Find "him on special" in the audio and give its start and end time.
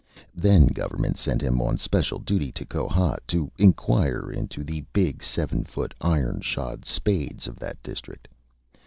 1.43-2.17